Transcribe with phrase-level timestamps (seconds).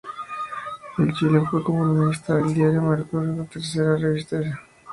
[0.97, 4.59] En Chile fue columnista del diario "El Mercurio", "La Tercera" y la revista "Ercilla".